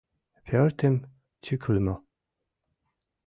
Пӧртым 0.45 0.95
тӱкылымӧ. 1.43 1.95